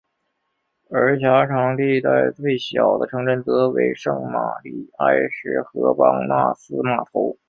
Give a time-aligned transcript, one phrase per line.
[0.89, 7.37] 而狭长地带最小的城镇则为圣玛里埃什和邦纳斯码头。